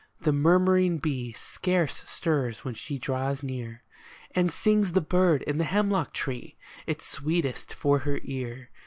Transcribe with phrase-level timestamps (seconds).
[0.21, 3.83] The murmuring bee Scarce stirs when she draws near,
[4.33, 8.71] And sings the bird in the hemlock tree Its sweetest for her ear.